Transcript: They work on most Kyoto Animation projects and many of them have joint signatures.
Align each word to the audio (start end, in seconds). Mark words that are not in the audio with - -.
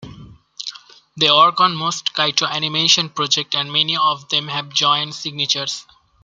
They 1.15 1.29
work 1.29 1.59
on 1.59 1.75
most 1.75 2.15
Kyoto 2.15 2.47
Animation 2.47 3.07
projects 3.09 3.55
and 3.55 3.71
many 3.71 3.95
of 3.95 4.29
them 4.29 4.47
have 4.47 4.69
joint 4.73 5.13
signatures. 5.13 5.85